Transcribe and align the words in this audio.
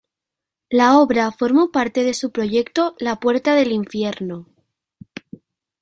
La 0.71 0.97
obra 0.97 1.31
formó 1.31 1.71
parte 1.71 2.03
de 2.03 2.15
su 2.15 2.31
proyecto 2.31 2.95
La 2.97 3.19
puerta 3.19 3.53
del 3.53 3.71
infierno. 3.71 4.47